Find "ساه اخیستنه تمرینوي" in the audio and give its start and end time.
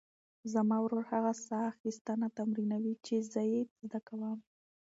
1.45-2.93